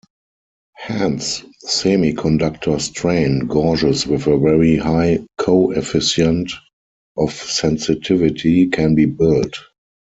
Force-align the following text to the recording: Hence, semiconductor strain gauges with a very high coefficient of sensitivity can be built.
Hence, 0.77 1.43
semiconductor 1.63 2.81
strain 2.81 3.45
gauges 3.45 4.07
with 4.07 4.25
a 4.25 4.35
very 4.39 4.75
high 4.77 5.19
coefficient 5.37 6.51
of 7.15 7.31
sensitivity 7.31 8.65
can 8.65 8.95
be 8.95 9.05
built. 9.05 9.59